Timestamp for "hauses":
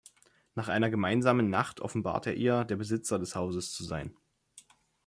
3.35-3.71